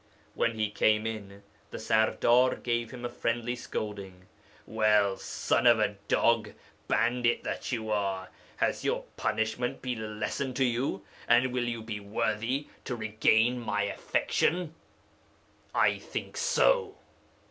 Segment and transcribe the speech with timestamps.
[0.33, 4.25] When he came in, the serdar gave him a friendly scolding:
[4.65, 6.53] "Well, son of a dog,
[6.87, 11.05] bandit that you are, has your punishment been a lesson to you?
[11.27, 14.73] and will you be worthy to regain my affection?
[15.75, 16.95] I think so.